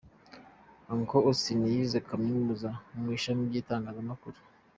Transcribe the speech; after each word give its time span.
Uncle 0.93 1.19
Ausstin 1.27 1.61
yize 1.71 1.99
Kaminuza 2.07 2.69
mu 3.01 3.05
ishami 3.17 3.41
ry’itangazamakuru. 3.49 4.37